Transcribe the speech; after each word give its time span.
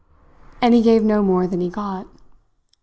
And 0.63 0.73
he 0.73 0.81
gave 0.81 1.03
no 1.03 1.21
more 1.21 1.45
than 1.45 1.61
he 1.61 1.69
got. 1.69 2.07